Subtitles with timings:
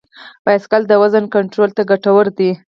[0.45, 2.51] بایسکل د وزن کنټرول ته ګټور دی.